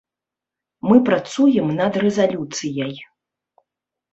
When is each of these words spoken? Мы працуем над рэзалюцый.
Мы 0.91 0.95
працуем 1.09 1.67
над 1.81 1.99
рэзалюцый. 2.05 2.99